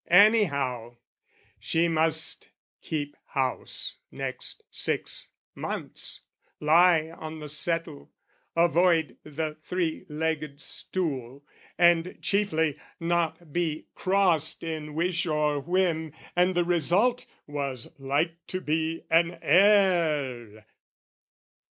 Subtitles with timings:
[0.07, 0.97] Anyhow,
[1.59, 2.49] she must
[2.81, 6.21] keep house next six months,
[6.59, 8.09] Lie on the settle,
[8.55, 11.43] avoid the three legged stool,
[11.77, 18.59] And, chiefly, not be crossed in wish or whim, And the result was like to
[18.59, 20.65] be an heir.